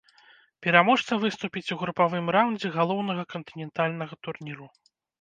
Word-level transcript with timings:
Пераможца 0.67 1.17
выступіць 1.25 1.71
у 1.77 1.77
групавым 1.83 2.33
раўндзе 2.39 2.75
галоўнага 2.81 3.29
кантынентальнага 3.37 4.23
турніру. 4.27 4.65